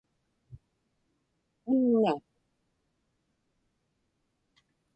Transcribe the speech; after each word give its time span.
unna 1.73 2.15